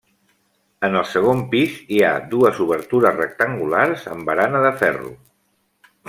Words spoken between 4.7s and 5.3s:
ferro.